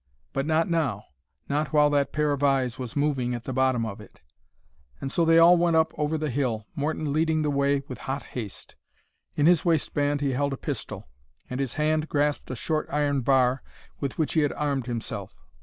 But 0.33 0.47
not 0.47 0.67
now; 0.67 1.03
not 1.47 1.71
while 1.73 1.91
that 1.91 2.11
pair 2.11 2.31
of 2.31 2.41
eyes 2.41 2.79
was 2.79 2.95
moving 2.95 3.35
at 3.35 3.43
the 3.43 3.53
bottom 3.53 3.85
of 3.85 4.01
it. 4.01 4.19
And 4.99 5.11
so 5.11 5.23
they 5.25 5.37
all 5.37 5.57
went 5.57 5.75
up 5.75 5.93
over 5.95 6.17
the 6.17 6.31
hill, 6.31 6.65
Morton 6.75 7.13
leading 7.13 7.43
the 7.43 7.51
way 7.51 7.83
with 7.87 7.99
hot 8.09 8.23
haste. 8.23 8.75
In 9.35 9.45
his 9.45 9.63
waist 9.63 9.93
band 9.93 10.19
he 10.19 10.31
held 10.31 10.53
a 10.53 10.57
pistol, 10.57 11.07
and 11.51 11.59
his 11.59 11.75
hand 11.75 12.09
grasped 12.09 12.49
a 12.49 12.55
short 12.55 12.87
iron 12.89 13.21
bar 13.21 13.61
with 13.99 14.17
which 14.17 14.33
he 14.33 14.39
had 14.41 14.53
armed 14.53 14.87
himself. 14.87 15.35